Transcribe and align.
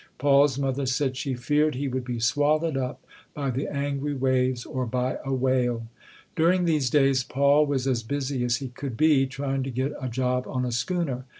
Paul's 0.17 0.57
mother 0.57 0.87
said 0.87 1.15
she 1.15 1.35
feared 1.35 1.75
he 1.75 1.87
would 1.87 2.03
be 2.05 2.17
swallowed 2.19 2.75
up 2.75 3.05
by 3.35 3.51
the 3.51 3.67
angry 3.67 4.15
waves 4.15 4.65
or 4.65 4.87
by 4.87 5.19
a 5.23 5.31
whale. 5.31 5.85
During 6.35 6.65
these 6.65 6.89
days, 6.89 7.23
Paul 7.23 7.67
was 7.67 7.85
as 7.85 8.01
busy 8.01 8.43
as 8.43 8.55
he 8.57 8.69
could 8.69 8.97
be 8.97 9.27
trying 9.27 9.61
to 9.61 9.69
get 9.69 9.93
a 10.01 10.09
job 10.09 10.45
on 10.47 10.65
a 10.65 10.71
schooner. 10.71 11.25